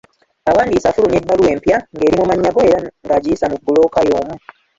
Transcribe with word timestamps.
Awandiisa 0.49 0.87
afulumya 0.89 1.19
ebbaluwa 1.19 1.49
empya 1.55 1.77
ng'eri 1.93 2.13
mu 2.19 2.23
mannya 2.29 2.49
go 2.55 2.61
era 2.69 2.79
ng'agiyisa 3.05 3.45
mu 3.51 3.57
bbulooka 3.59 3.99
y'omu. 4.09 4.35